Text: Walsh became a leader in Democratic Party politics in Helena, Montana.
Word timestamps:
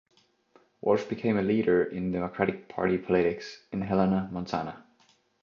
Walsh 0.81 1.03
became 1.03 1.37
a 1.37 1.43
leader 1.43 1.83
in 1.83 2.11
Democratic 2.11 2.67
Party 2.67 2.97
politics 2.97 3.59
in 3.71 3.81
Helena, 3.81 4.27
Montana. 4.31 4.83